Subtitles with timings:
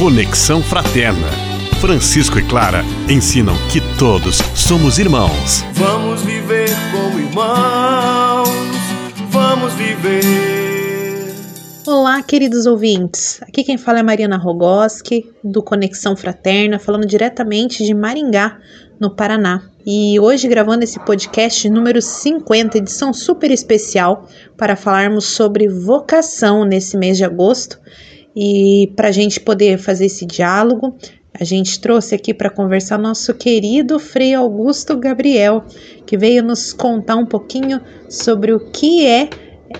[0.00, 1.28] Conexão Fraterna.
[1.78, 5.62] Francisco e Clara ensinam que todos somos irmãos.
[5.74, 8.48] Vamos viver como irmãos,
[9.28, 11.34] vamos viver.
[11.86, 13.42] Olá, queridos ouvintes.
[13.42, 18.58] Aqui quem fala é Mariana Rogoski, do Conexão Fraterna, falando diretamente de Maringá,
[18.98, 19.64] no Paraná.
[19.84, 24.26] E hoje gravando esse podcast número 50, edição super especial,
[24.56, 27.78] para falarmos sobre vocação nesse mês de agosto.
[28.34, 30.96] E para a gente poder fazer esse diálogo,
[31.38, 35.64] a gente trouxe aqui para conversar nosso querido Frei Augusto Gabriel,
[36.06, 39.30] que veio nos contar um pouquinho sobre o que é,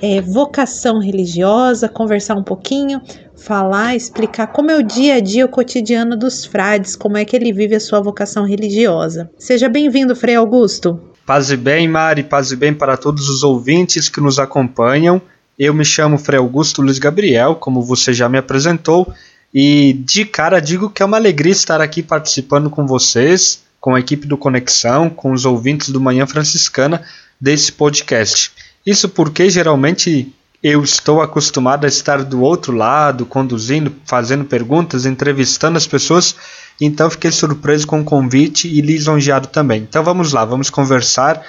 [0.01, 3.01] é vocação religiosa, conversar um pouquinho,
[3.37, 7.35] falar, explicar como é o dia a dia, o cotidiano dos frades, como é que
[7.35, 9.31] ele vive a sua vocação religiosa.
[9.39, 11.01] Seja bem-vindo, Frei Augusto.
[11.27, 15.21] Paz e bem, Mari, paz e bem para todos os ouvintes que nos acompanham.
[15.61, 19.13] Eu me chamo Frei Augusto Luiz Gabriel, como você já me apresentou,
[19.53, 24.01] e de cara digo que é uma alegria estar aqui participando com vocês, com a
[24.01, 27.03] equipe do Conexão, com os ouvintes do Manhã Franciscana
[27.39, 28.53] desse podcast.
[28.87, 35.77] Isso porque geralmente eu estou acostumado a estar do outro lado, conduzindo, fazendo perguntas, entrevistando
[35.77, 36.35] as pessoas,
[36.81, 39.83] então fiquei surpreso com o convite e lisonjeado também.
[39.83, 41.45] Então vamos lá, vamos conversar.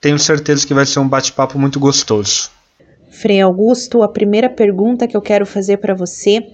[0.00, 2.58] Tenho certeza que vai ser um bate-papo muito gostoso.
[3.10, 6.46] Frei Augusto, a primeira pergunta que eu quero fazer para você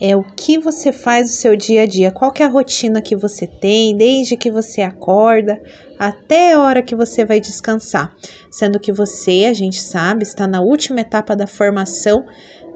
[0.00, 2.10] é o que você faz no seu dia a dia?
[2.10, 5.62] Qual é a rotina que você tem, desde que você acorda
[5.96, 8.12] até a hora que você vai descansar?
[8.50, 12.26] Sendo que você, a gente sabe, está na última etapa da formação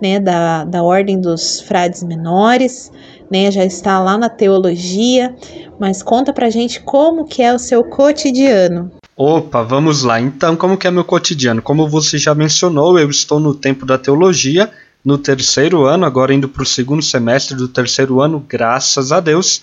[0.00, 2.92] né, da, da Ordem dos Frades Menores,
[3.28, 5.34] né, já está lá na teologia,
[5.80, 8.92] mas conta pra gente como que é o seu cotidiano.
[9.18, 10.20] Opa, vamos lá.
[10.20, 11.62] Então, como que é meu cotidiano?
[11.62, 14.70] Como você já mencionou, eu estou no tempo da teologia
[15.02, 19.62] no terceiro ano, agora indo para o segundo semestre do terceiro ano, graças a Deus.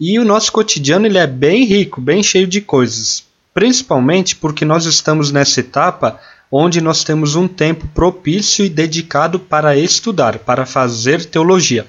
[0.00, 4.86] E o nosso cotidiano ele é bem rico, bem cheio de coisas, principalmente porque nós
[4.86, 6.18] estamos nessa etapa
[6.50, 11.86] onde nós temos um tempo propício e dedicado para estudar, para fazer teologia.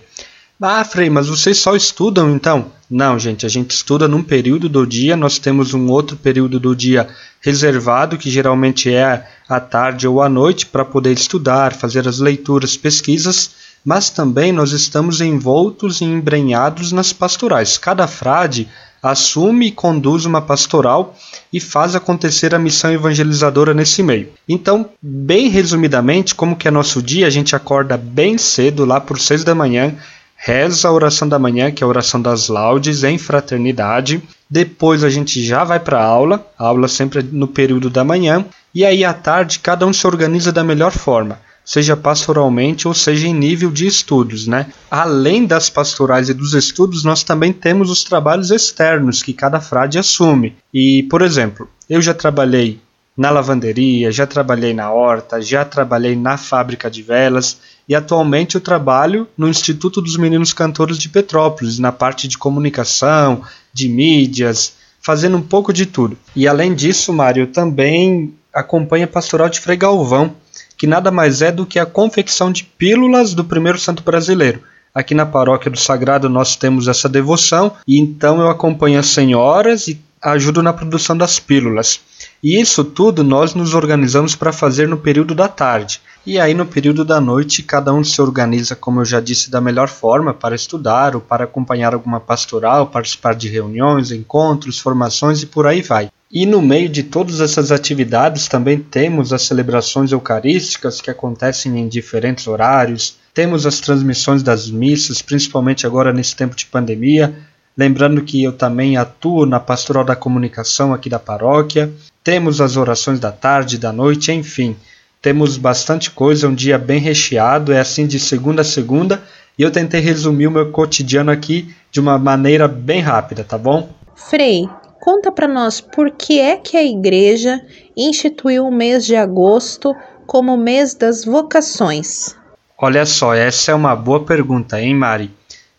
[0.59, 2.71] Ah, Frei, mas vocês só estudam então?
[2.89, 6.75] Não, gente, a gente estuda num período do dia, nós temos um outro período do
[6.75, 7.07] dia
[7.41, 12.75] reservado, que geralmente é à tarde ou à noite, para poder estudar, fazer as leituras,
[12.75, 13.51] pesquisas,
[13.85, 17.77] mas também nós estamos envoltos e embrenhados nas pastorais.
[17.77, 18.67] Cada frade
[19.01, 21.15] assume e conduz uma pastoral
[21.53, 24.29] e faz acontecer a missão evangelizadora nesse meio.
[24.49, 29.19] Então, bem resumidamente, como que é nosso dia, a gente acorda bem cedo, lá por
[29.19, 29.95] seis da manhã,
[30.37, 34.21] reza a oração da manhã, que é a oração das laudes, em fraternidade.
[34.49, 38.45] Depois a gente já vai para a aula, a aula sempre no período da manhã.
[38.73, 43.27] E aí à tarde cada um se organiza da melhor forma, seja pastoralmente ou seja
[43.27, 44.67] em nível de estudos, né?
[44.89, 49.97] Além das pastorais e dos estudos, nós também temos os trabalhos externos que cada frade
[49.97, 50.55] assume.
[50.71, 52.79] E, por exemplo, eu já trabalhei
[53.17, 58.61] na lavanderia, já trabalhei na horta, já trabalhei na fábrica de velas e atualmente eu
[58.61, 63.41] trabalho no Instituto dos Meninos Cantores de Petrópolis, na parte de comunicação,
[63.73, 66.17] de mídias, fazendo um pouco de tudo.
[66.35, 70.35] E além disso, Mário, eu também acompanho a pastoral de Frei Galvão,
[70.75, 74.61] que nada mais é do que a confecção de pílulas do primeiro santo brasileiro.
[74.93, 79.87] Aqui na paróquia do Sagrado nós temos essa devoção e então eu acompanho as senhoras
[79.87, 81.99] e ajudo na produção das pílulas.
[82.41, 86.01] E isso tudo nós nos organizamos para fazer no período da tarde.
[86.25, 89.61] E aí no período da noite cada um se organiza, como eu já disse, da
[89.61, 95.45] melhor forma para estudar ou para acompanhar alguma pastoral, participar de reuniões, encontros, formações e
[95.45, 96.09] por aí vai.
[96.29, 101.87] E no meio de todas essas atividades também temos as celebrações eucarísticas que acontecem em
[101.87, 107.33] diferentes horários, temos as transmissões das missas, principalmente agora nesse tempo de pandemia,
[107.77, 111.93] Lembrando que eu também atuo na pastoral da comunicação aqui da paróquia.
[112.23, 114.75] Temos as orações da tarde da noite, enfim.
[115.21, 119.21] Temos bastante coisa, um dia bem recheado, é assim de segunda a segunda.
[119.57, 123.89] E eu tentei resumir o meu cotidiano aqui de uma maneira bem rápida, tá bom?
[124.15, 124.67] Frei,
[124.99, 127.61] conta para nós por que é que a igreja
[127.95, 132.35] instituiu o mês de agosto como mês das vocações.
[132.77, 135.31] Olha só, essa é uma boa pergunta, hein, Mari?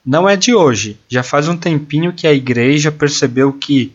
[0.05, 3.93] Não é de hoje, já faz um tempinho que a igreja percebeu que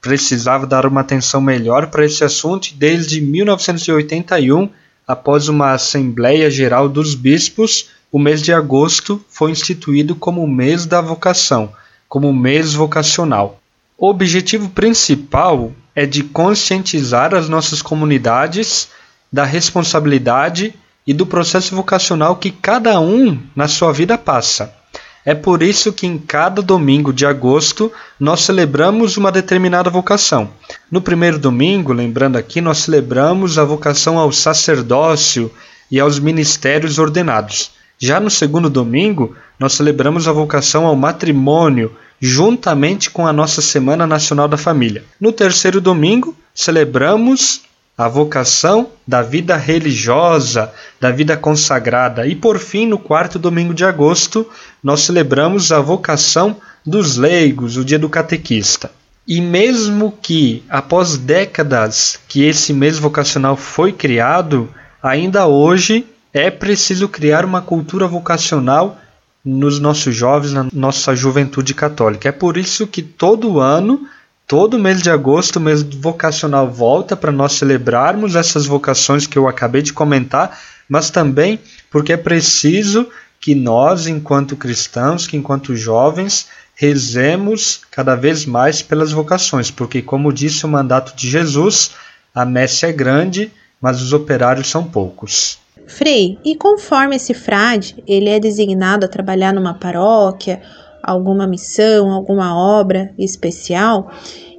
[0.00, 4.70] precisava dar uma atenção melhor para esse assunto e desde 1981,
[5.06, 11.00] após uma Assembleia Geral dos Bispos, o mês de agosto foi instituído como mês da
[11.00, 11.72] vocação,
[12.08, 13.60] como mês vocacional.
[13.98, 18.88] O objetivo principal é de conscientizar as nossas comunidades
[19.30, 20.74] da responsabilidade
[21.06, 24.79] e do processo vocacional que cada um na sua vida passa.
[25.24, 30.50] É por isso que em cada domingo de agosto nós celebramos uma determinada vocação.
[30.90, 35.50] No primeiro domingo, lembrando aqui, nós celebramos a vocação ao sacerdócio
[35.90, 37.72] e aos ministérios ordenados.
[37.98, 44.06] Já no segundo domingo, nós celebramos a vocação ao matrimônio, juntamente com a nossa Semana
[44.06, 45.04] Nacional da Família.
[45.20, 47.62] No terceiro domingo, celebramos
[48.00, 52.26] a vocação da vida religiosa, da vida consagrada.
[52.26, 54.48] E por fim, no quarto domingo de agosto,
[54.82, 58.90] nós celebramos a vocação dos leigos, o dia do catequista.
[59.28, 64.70] E mesmo que após décadas que esse mês vocacional foi criado,
[65.02, 68.98] ainda hoje é preciso criar uma cultura vocacional
[69.44, 72.30] nos nossos jovens, na nossa juventude católica.
[72.30, 74.08] É por isso que todo ano,
[74.50, 79.46] todo mês de agosto, o mês vocacional volta para nós celebrarmos essas vocações que eu
[79.46, 80.58] acabei de comentar,
[80.88, 83.06] mas também porque é preciso
[83.40, 90.32] que nós, enquanto cristãos, que enquanto jovens, rezemos cada vez mais pelas vocações, porque como
[90.32, 91.92] disse o mandato de Jesus,
[92.34, 95.60] a messe é grande, mas os operários são poucos.
[95.86, 100.60] Frei, e conforme esse frade, ele é designado a trabalhar numa paróquia,
[101.10, 104.10] alguma missão, alguma obra especial,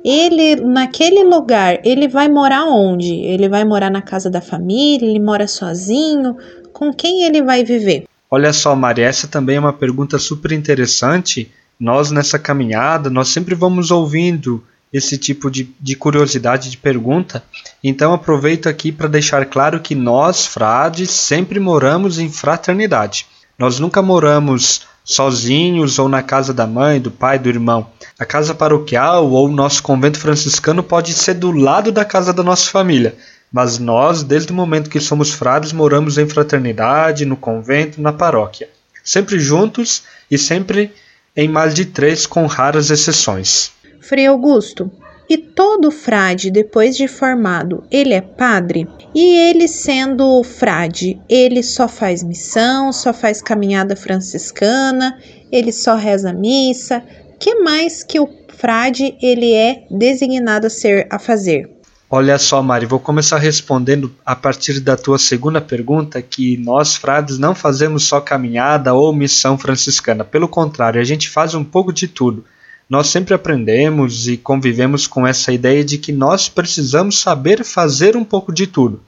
[0.03, 3.13] ele naquele lugar, ele vai morar onde?
[3.13, 6.35] Ele vai morar na casa da família, ele mora sozinho,
[6.73, 8.05] com quem ele vai viver?
[8.29, 11.51] Olha só, Maria, essa também é uma pergunta super interessante.
[11.79, 17.43] Nós nessa caminhada, nós sempre vamos ouvindo esse tipo de, de curiosidade de pergunta.
[17.83, 23.25] Então aproveito aqui para deixar claro que nós, frades, sempre moramos em fraternidade.
[23.57, 27.87] Nós nunca moramos sozinhos ou na casa da mãe, do pai, do irmão.
[28.17, 32.43] A casa paroquial ou o nosso convento franciscano pode ser do lado da casa da
[32.43, 33.15] nossa família,
[33.51, 38.69] mas nós, desde o momento que somos frades, moramos em fraternidade, no convento, na paróquia.
[39.03, 40.93] Sempre juntos e sempre
[41.35, 43.71] em mais de três, com raras exceções.
[44.01, 44.91] Frei Augusto,
[45.31, 48.85] e todo frade, depois de formado, ele é padre?
[49.15, 55.17] E ele sendo frade, ele só faz missão, só faz caminhada franciscana,
[55.49, 57.01] ele só reza missa?
[57.39, 61.77] Que mais que o frade ele é designado a ser a fazer?
[62.09, 67.37] Olha só, Mari, vou começar respondendo a partir da tua segunda pergunta, que nós frades
[67.37, 70.25] não fazemos só caminhada ou missão franciscana.
[70.25, 72.43] Pelo contrário, a gente faz um pouco de tudo
[72.91, 78.23] nós sempre aprendemos e convivemos com essa ideia de que nós precisamos saber fazer um
[78.25, 79.01] pouco de tudo.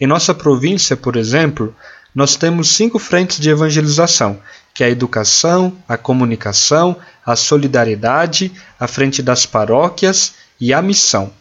[0.00, 1.74] Em nossa província, por exemplo,
[2.14, 4.38] nós temos cinco frentes de evangelização,
[4.72, 6.94] que é a educação, a comunicação,
[7.24, 11.32] a solidariedade, a frente das paróquias e a missão.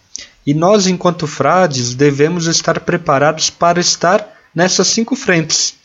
[0.43, 5.75] E nós, enquanto frades, devemos estar preparados para estar nessas cinco frentes.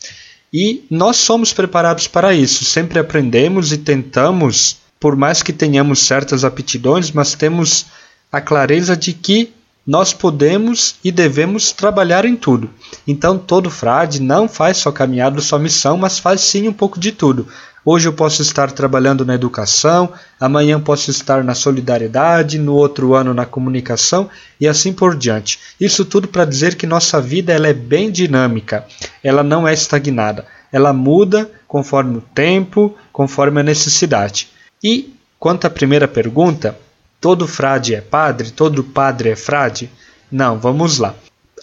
[0.51, 6.45] E nós somos preparados para isso, sempre aprendemos e tentamos por mais que tenhamos certas
[6.45, 7.87] aptidões, mas temos
[8.31, 9.51] a clareza de que
[9.85, 12.69] nós podemos e devemos trabalhar em tudo.
[13.07, 17.11] Então, todo frade não faz só caminhada, só missão, mas faz sim um pouco de
[17.11, 17.47] tudo.
[17.83, 23.33] Hoje eu posso estar trabalhando na educação, amanhã posso estar na solidariedade, no outro ano
[23.33, 25.57] na comunicação e assim por diante.
[25.79, 28.85] Isso tudo para dizer que nossa vida ela é bem dinâmica,
[29.23, 34.60] ela não é estagnada, ela muda conforme o tempo, conforme a necessidade.
[34.83, 36.77] E quanto à primeira pergunta,
[37.19, 39.91] todo frade é padre, todo padre é frade?
[40.31, 41.13] Não, vamos lá.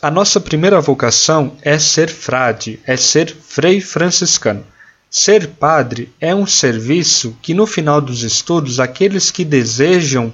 [0.00, 4.64] A nossa primeira vocação é ser frade, é ser frei franciscano.
[5.10, 10.32] Ser padre é um serviço que, no final dos estudos, aqueles que desejam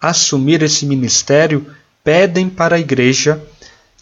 [0.00, 1.66] assumir esse ministério
[2.02, 3.40] pedem para a igreja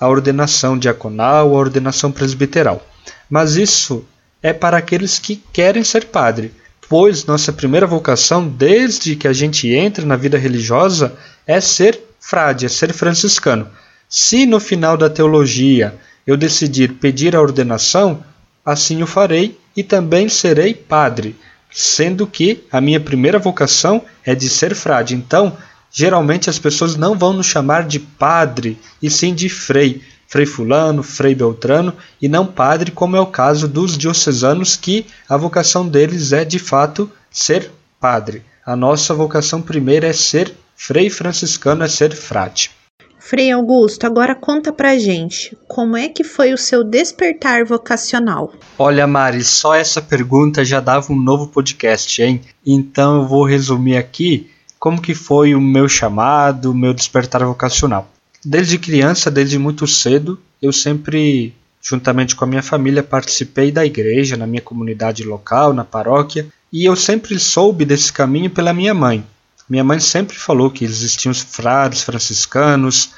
[0.00, 2.84] a ordenação diaconal, a ordenação presbiteral.
[3.28, 4.04] Mas isso
[4.42, 6.52] é para aqueles que querem ser padre
[6.92, 11.14] pois nossa primeira vocação, desde que a gente entra na vida religiosa,
[11.46, 13.66] é ser frade, é ser franciscano.
[14.06, 15.94] Se no final da teologia
[16.26, 18.22] eu decidir pedir a ordenação,
[18.62, 21.34] assim o farei e também serei padre,
[21.70, 25.14] sendo que a minha primeira vocação é de ser frade.
[25.14, 25.56] Então,
[25.90, 31.02] geralmente as pessoas não vão nos chamar de padre, e sim de frei, Frei Fulano,
[31.02, 36.32] Frei Beltrano e não padre, como é o caso dos diocesanos, que a vocação deles
[36.32, 37.70] é de fato ser
[38.00, 38.42] padre.
[38.64, 42.70] A nossa vocação primeira é ser Frei Franciscano, é ser frade.
[43.18, 48.54] Frei Augusto, agora conta pra gente, como é que foi o seu despertar vocacional?
[48.78, 52.40] Olha, Mari, só essa pergunta já dava um novo podcast, hein?
[52.64, 58.08] Então eu vou resumir aqui como que foi o meu chamado, o meu despertar vocacional.
[58.44, 64.36] Desde criança, desde muito cedo, eu sempre, juntamente com a minha família, participei da igreja,
[64.36, 69.22] na minha comunidade local, na paróquia, E eu sempre soube desse caminho pela minha mãe.
[69.68, 73.10] Minha mãe sempre falou que existiam os frades franciscanos,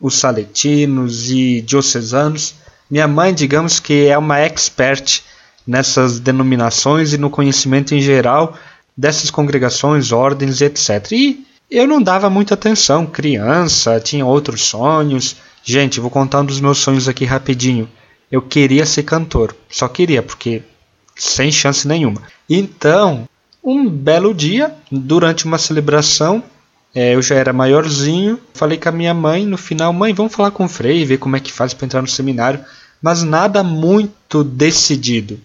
[0.00, 2.54] os saletinos e diocesanos.
[2.90, 5.22] Minha mãe, digamos que é uma expert
[5.66, 8.56] nessas denominações e no conhecimento em geral
[8.96, 11.12] dessas congregações, ordens, etc.
[11.12, 15.36] E eu não dava muita atenção, criança, tinha outros sonhos.
[15.64, 17.88] Gente, vou contar um dos meus sonhos aqui rapidinho.
[18.30, 20.62] Eu queria ser cantor, só queria, porque
[21.16, 22.22] sem chance nenhuma.
[22.48, 23.28] Então,
[23.62, 26.44] um belo dia, durante uma celebração,
[26.94, 30.52] é, eu já era maiorzinho, falei com a minha mãe no final, mãe, vamos falar
[30.52, 32.64] com o Frei, ver como é que faz para entrar no seminário,
[33.02, 35.40] mas nada muito decidido.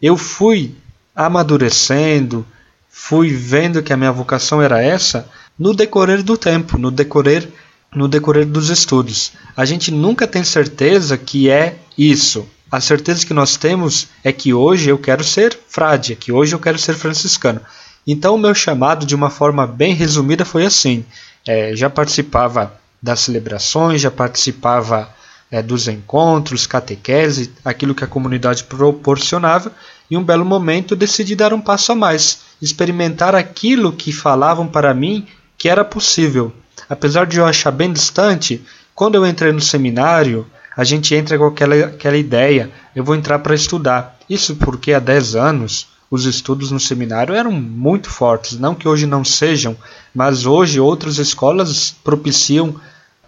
[0.00, 0.76] Eu fui
[1.14, 2.46] amadurecendo,
[2.88, 5.28] fui vendo que a minha vocação era essa
[5.58, 7.48] no decorrer do tempo, no decorrer
[7.94, 9.32] no decorrer dos estudos.
[9.56, 12.48] A gente nunca tem certeza que é isso.
[12.70, 16.58] A certeza que nós temos é que hoje eu quero ser frade, que hoje eu
[16.58, 17.60] quero ser franciscano.
[18.06, 21.04] Então, o meu chamado, de uma forma bem resumida, foi assim:
[21.46, 25.10] é, já participava das celebrações, já participava
[25.50, 29.70] é, dos encontros, catequese, aquilo que a comunidade proporcionava,
[30.10, 34.94] e um belo momento decidi dar um passo a mais, experimentar aquilo que falavam para
[34.94, 35.26] mim
[35.62, 36.52] que era possível.
[36.88, 38.60] Apesar de eu achar bem distante,
[38.96, 40.44] quando eu entrei no seminário,
[40.76, 44.18] a gente entra com aquela, aquela ideia, eu vou entrar para estudar.
[44.28, 49.06] Isso porque há 10 anos os estudos no seminário eram muito fortes, não que hoje
[49.06, 49.76] não sejam,
[50.12, 52.74] mas hoje outras escolas propiciam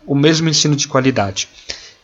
[0.05, 1.49] o mesmo ensino de qualidade.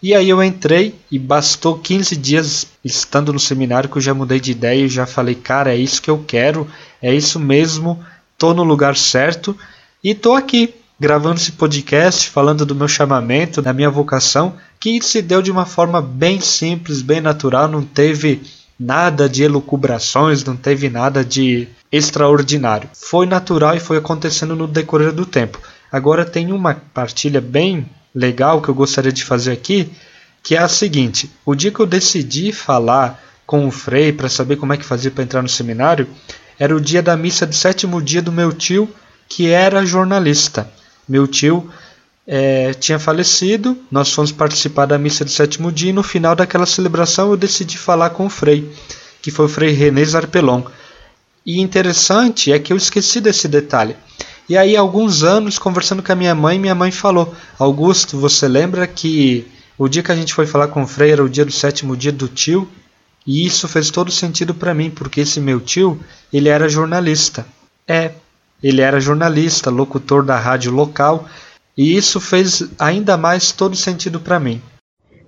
[0.00, 4.38] E aí eu entrei e bastou 15 dias estando no seminário que eu já mudei
[4.38, 6.68] de ideia e já falei, cara, é isso que eu quero,
[7.02, 7.99] é isso mesmo,
[8.38, 9.58] tô no lugar certo
[10.02, 15.23] e tô aqui gravando esse podcast, falando do meu chamamento, da minha vocação, que se
[15.23, 18.42] deu de uma forma bem simples, bem natural, não teve
[18.78, 22.88] nada de elucubrações, não teve nada de extraordinário.
[22.95, 25.59] Foi natural e foi acontecendo no decorrer do tempo.
[25.90, 29.90] Agora tem uma partilha bem legal que eu gostaria de fazer aqui,
[30.42, 34.57] que é a seguinte: o dia que eu decidi falar com o Frei para saber
[34.57, 36.07] como é que fazia para entrar no seminário,
[36.59, 38.88] era o dia da missa de sétimo dia do meu tio,
[39.30, 40.68] que era jornalista.
[41.08, 41.70] Meu tio
[42.26, 46.66] é, tinha falecido, nós fomos participar da missa de sétimo dia e no final daquela
[46.66, 48.70] celebração eu decidi falar com o Frei,
[49.22, 50.62] que foi o Frei René Zarpelon.
[51.46, 53.96] E interessante é que eu esqueci desse detalhe.
[54.49, 58.84] E aí, alguns anos, conversando com a minha mãe, minha mãe falou: Augusto, você lembra
[58.87, 59.46] que
[59.78, 61.96] o dia que a gente foi falar com o Frei era o dia do sétimo
[61.96, 62.68] dia do tio?
[63.25, 66.00] E isso fez todo sentido para mim, porque esse meu tio,
[66.32, 67.46] ele era jornalista.
[67.87, 68.12] É,
[68.62, 71.26] ele era jornalista, locutor da rádio local,
[71.76, 74.61] e isso fez ainda mais todo sentido para mim.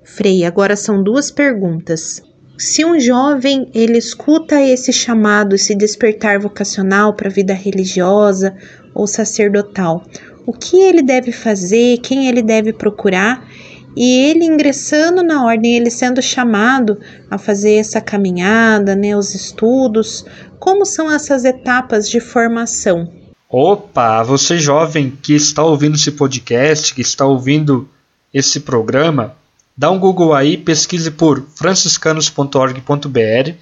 [0.04, 2.22] Frei, agora são duas perguntas.
[2.58, 8.54] Se um jovem ele escuta esse chamado, esse despertar vocacional para a vida religiosa
[8.94, 10.04] ou sacerdotal,
[10.46, 13.48] o que ele deve fazer, quem ele deve procurar
[13.96, 16.98] e ele ingressando na ordem, ele sendo chamado
[17.30, 20.24] a fazer essa caminhada, né, os estudos,
[20.58, 23.21] como são essas etapas de formação?
[23.52, 27.86] Opa, você jovem que está ouvindo esse podcast, que está ouvindo
[28.32, 29.36] esse programa,
[29.76, 33.52] Dá um Google aí, pesquise por franciscanos.org.br.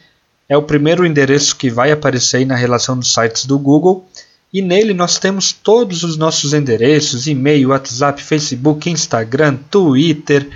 [0.49, 4.05] É o primeiro endereço que vai aparecer aí na relação dos sites do Google.
[4.53, 10.49] E nele nós temos todos os nossos endereços: e-mail, WhatsApp, Facebook, Instagram, Twitter.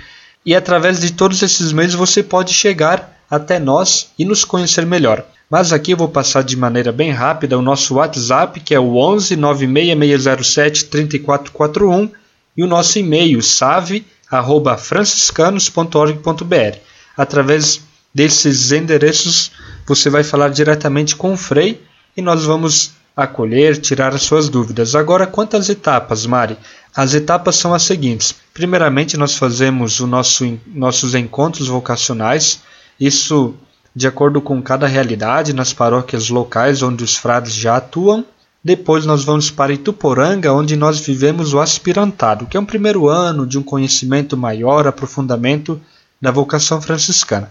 [0.45, 5.25] E através de todos esses meios você pode chegar até nós e nos conhecer melhor.
[5.49, 8.97] Mas aqui eu vou passar de maneira bem rápida o nosso WhatsApp, que é o
[8.97, 12.09] 11 96607 3441,
[12.57, 16.77] e o nosso e-mail, save arroba franciscanos.org.br.
[17.15, 17.81] Através
[18.13, 19.51] desses endereços,
[19.85, 21.81] você vai falar diretamente com o Frei
[22.15, 24.95] e nós vamos acolher, tirar as suas dúvidas.
[24.95, 26.57] Agora, quantas etapas, Mari?
[26.93, 28.35] As etapas são as seguintes.
[28.53, 32.61] Primeiramente, nós fazemos os nosso, nossos encontros vocacionais,
[32.99, 33.55] isso
[33.95, 38.25] de acordo com cada realidade nas paróquias locais onde os frades já atuam.
[38.61, 43.47] Depois nós vamos para Ituporanga, onde nós vivemos o aspirantado, que é um primeiro ano
[43.47, 45.79] de um conhecimento maior, aprofundamento
[46.19, 47.49] da vocação franciscana.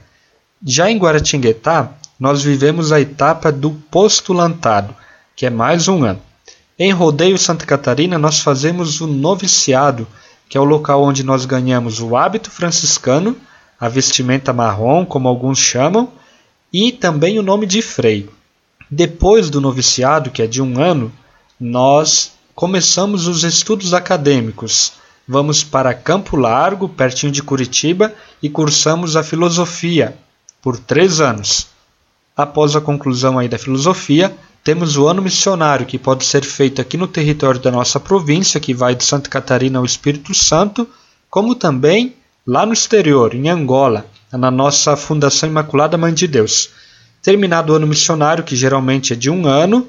[0.62, 4.94] Já em Guaratinguetá, nós vivemos a etapa do postulantado,
[5.34, 6.20] que é mais um ano.
[6.78, 10.06] Em Rodeio Santa Catarina, nós fazemos o noviciado,
[10.48, 13.36] que é o local onde nós ganhamos o hábito franciscano,
[13.80, 16.08] a vestimenta marrom, como alguns chamam,
[16.74, 18.32] e também o nome de freio.
[18.90, 21.12] Depois do noviciado, que é de um ano,
[21.58, 24.94] nós começamos os estudos acadêmicos.
[25.26, 28.12] Vamos para Campo Largo, pertinho de Curitiba,
[28.42, 30.18] e cursamos a filosofia
[30.60, 31.68] por três anos.
[32.36, 36.96] após a conclusão aí da filosofia, temos o ano missionário, que pode ser feito aqui
[36.96, 40.88] no território da nossa província, que vai de Santa Catarina ao Espírito Santo,
[41.30, 44.04] como também lá no exterior, em Angola,
[44.36, 46.70] na nossa Fundação Imaculada Mãe de Deus.
[47.22, 49.88] Terminado o ano missionário, que geralmente é de um ano,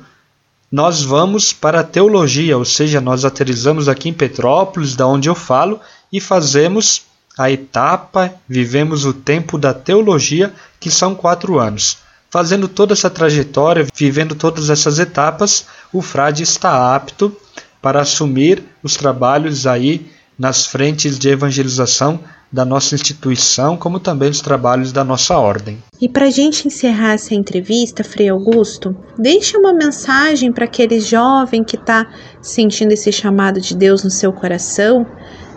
[0.72, 5.36] nós vamos para a teologia, ou seja, nós aterrizamos aqui em Petrópolis, da onde eu
[5.36, 5.80] falo,
[6.12, 7.04] e fazemos
[7.38, 11.98] a etapa, vivemos o tempo da teologia, que são quatro anos.
[12.30, 17.36] Fazendo toda essa trajetória, vivendo todas essas etapas, o frade está apto
[17.82, 22.20] para assumir os trabalhos aí nas frentes de evangelização
[22.56, 25.78] da nossa instituição, como também os trabalhos da nossa ordem.
[26.00, 31.66] E para a gente encerrar essa entrevista, Frei Augusto, deixe uma mensagem para aquele jovem
[31.66, 32.10] que está
[32.42, 35.06] sentindo esse chamado de Deus no seu coração,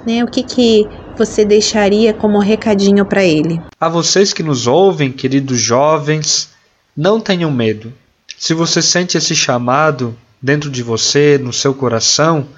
[0.05, 0.25] né?
[0.25, 3.63] O que, que você deixaria como recadinho para ele?
[3.81, 6.49] A vocês que nos ouvem, queridos jovens,
[6.97, 7.93] não tenham medo.
[8.37, 12.49] Se você sente esse chamado dentro de você, no seu coração,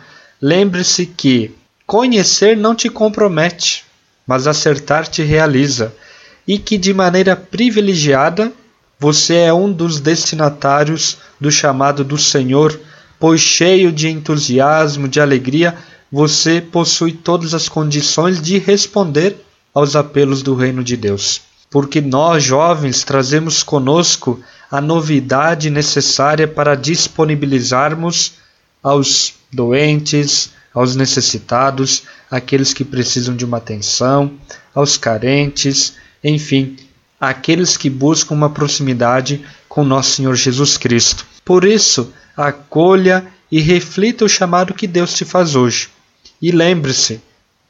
[0.40, 1.54] lembre-se que
[1.87, 3.89] conhecer não te compromete,
[4.30, 5.92] mas acertar te realiza,
[6.46, 8.52] e que de maneira privilegiada
[8.96, 12.78] você é um dos destinatários do chamado do Senhor,
[13.18, 15.76] pois cheio de entusiasmo, de alegria,
[16.12, 19.37] você possui todas as condições de responder
[19.75, 21.40] aos apelos do reino de Deus.
[21.68, 24.38] Porque nós jovens trazemos conosco
[24.70, 28.34] a novidade necessária para disponibilizarmos
[28.80, 34.33] aos doentes, aos necessitados, aqueles que precisam de uma atenção,
[34.75, 36.77] aos carentes, enfim,
[37.21, 41.27] aqueles que buscam uma proximidade com nosso Senhor Jesus Cristo.
[41.45, 45.89] Por isso, acolha e reflita o chamado que Deus te faz hoje.
[46.41, 47.21] E lembre-se: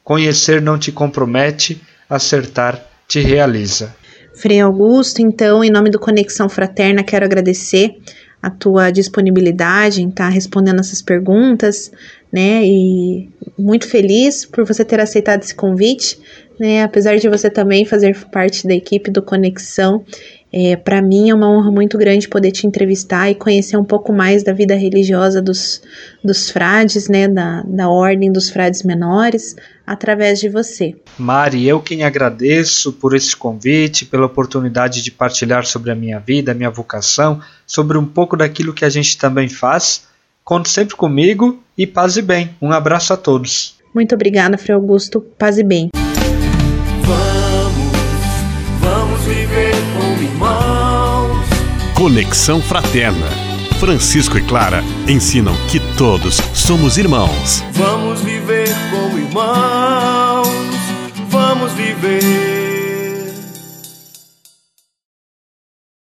[0.05, 3.95] conhecer não te compromete, acertar te realiza.
[4.35, 7.97] Frei Augusto, então, em nome do Conexão Fraterna, quero agradecer
[8.43, 11.91] a tua disponibilidade em estar respondendo essas perguntas,
[12.33, 12.65] né?
[12.65, 16.19] E muito feliz por você ter aceitado esse convite,
[16.59, 16.83] né?
[16.83, 20.05] Apesar de você também fazer parte da equipe do Conexão,
[20.53, 24.13] é, para mim é uma honra muito grande poder te entrevistar e conhecer um pouco
[24.13, 25.81] mais da vida religiosa dos,
[26.25, 29.55] dos frades, né, da, da ordem dos frades menores,
[29.87, 30.97] através de você.
[31.17, 36.51] Mari, eu quem agradeço por esse convite, pela oportunidade de partilhar sobre a minha vida,
[36.51, 40.10] a minha vocação, sobre um pouco daquilo que a gente também faz.
[40.51, 42.51] Conte sempre comigo e paz e bem.
[42.61, 43.77] Um abraço a todos.
[43.95, 45.21] Muito obrigada, Frei Augusto.
[45.39, 45.91] Paz e bem.
[51.95, 53.29] Conexão Fraterna.
[53.79, 57.63] Francisco e Clara ensinam que todos somos irmãos.
[57.71, 60.49] Vamos viver como irmãos,
[61.29, 62.60] vamos viver.